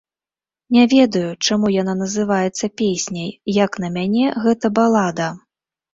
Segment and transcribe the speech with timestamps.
[0.75, 3.29] Не ведаю, чаму яна называецца песняй,
[3.63, 5.29] як на мяне, гэта балада.